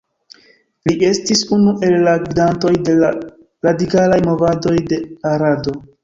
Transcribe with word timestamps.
Li 0.89 0.93
estis 1.09 1.41
unu 1.57 1.73
el 1.89 1.97
la 2.07 2.13
gvidantoj 2.23 2.71
de 2.87 2.95
la 3.03 3.11
radikalaj 3.67 4.17
movadoj 4.31 4.73
de 4.93 4.99
Arado. 5.33 5.75